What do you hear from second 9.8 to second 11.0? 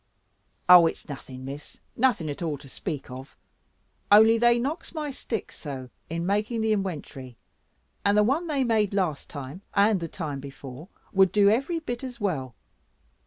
the time before,